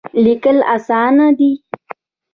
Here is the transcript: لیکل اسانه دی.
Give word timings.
لیکل 0.23 0.57
اسانه 0.75 1.27
دی. 1.37 1.51